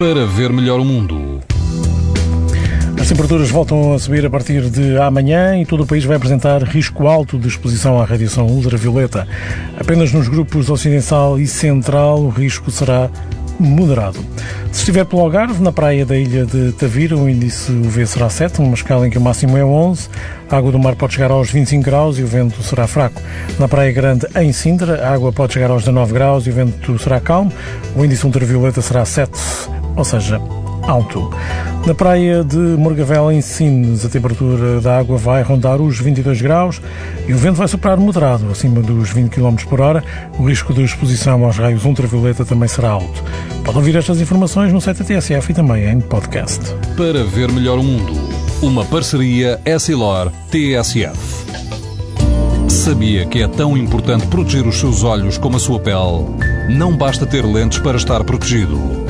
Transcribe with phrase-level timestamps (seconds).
[0.00, 1.40] para ver melhor o mundo.
[2.98, 6.62] As temperaturas voltam a subir a partir de amanhã e todo o país vai apresentar
[6.62, 9.28] risco alto de exposição à radiação ultravioleta.
[9.78, 13.10] Apenas nos grupos ocidental e central o risco será
[13.58, 14.18] moderado.
[14.72, 18.62] Se estiver pelo Algarve, na praia da ilha de Tavira, o índice UV será 7,
[18.62, 20.08] numa escala em que o máximo é 11.
[20.48, 23.20] A água do mar pode chegar aos 25 graus e o vento será fraco.
[23.58, 26.98] Na Praia Grande, em Sintra, a água pode chegar aos 19 graus e o vento
[26.98, 27.52] será calmo.
[27.94, 29.30] O índice ultravioleta será 7,
[30.00, 30.40] ou seja,
[30.82, 31.30] alto.
[31.86, 36.80] Na praia de Morgavel, em Sines, a temperatura da água vai rondar os 22 graus
[37.28, 40.02] e o vento vai soprar moderado, acima dos 20 km por hora.
[40.38, 43.22] O risco de exposição aos raios ultravioleta também será alto.
[43.62, 46.60] Pode ouvir estas informações no site da TSF e também em podcast.
[46.96, 48.12] Para ver melhor o mundo,
[48.62, 51.40] uma parceria Essilor-TSF.
[52.68, 56.24] Sabia que é tão importante proteger os seus olhos como a sua pele?
[56.70, 59.09] Não basta ter lentes para estar protegido.